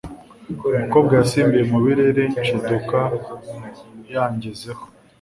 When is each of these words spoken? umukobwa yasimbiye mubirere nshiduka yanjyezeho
umukobwa 0.73 1.11
yasimbiye 1.19 1.63
mubirere 1.71 2.23
nshiduka 2.41 2.99
yanjyezeho 4.13 4.83